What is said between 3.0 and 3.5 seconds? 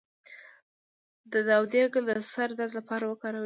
وکاروئ